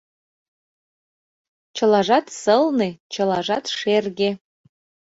Чылажат 1.75 2.25
сылне, 2.41 2.89
чылажат 3.13 3.65
шерге. 3.79 4.29